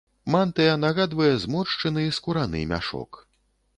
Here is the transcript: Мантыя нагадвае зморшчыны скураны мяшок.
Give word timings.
Мантыя 0.35 0.77
нагадвае 0.85 1.29
зморшчыны 1.43 2.07
скураны 2.21 2.65
мяшок. 2.73 3.11